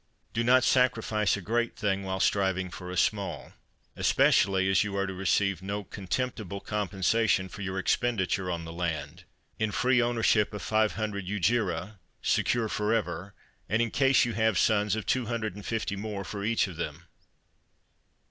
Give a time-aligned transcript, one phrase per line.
[0.33, 3.51] Do not sacrifice a great thing while striving for a small,
[3.95, 8.65] especially as you are to re ceive no contemptible compensation for your ex penditure on
[8.65, 9.25] the land,
[9.59, 13.35] in free ownership of five hundred jugera secure forever,
[13.69, 16.77] and in case you have sons, of two hundred and fifty more for each of
[16.77, 17.03] them.